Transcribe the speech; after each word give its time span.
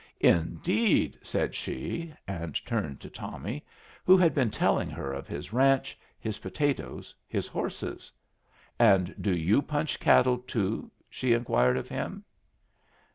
"Indeed!" 0.19 1.19
said 1.21 1.53
she, 1.53 2.11
and 2.27 2.59
returned 2.59 2.99
to 3.01 3.09
Tommy, 3.11 3.63
who 4.03 4.17
had 4.17 4.33
been 4.33 4.49
telling 4.49 4.89
her 4.89 5.13
of 5.13 5.27
his 5.27 5.53
ranch, 5.53 5.95
his 6.19 6.39
potatoes, 6.39 7.13
his 7.27 7.45
horses. 7.45 8.11
"And 8.79 9.13
do 9.21 9.31
you 9.31 9.61
punch 9.61 9.99
cattle, 9.99 10.39
too?" 10.39 10.89
she 11.07 11.33
inquired 11.33 11.77
of 11.77 11.87
him. 11.87 12.23